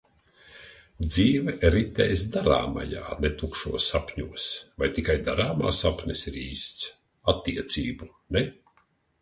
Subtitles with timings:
[1.07, 4.47] Dzīve ritēs darāmajā, ne tukšos sapņos.
[4.83, 6.91] Vai tikai darāmā sapnis ir īsts?
[7.35, 8.45] Attiecību ne?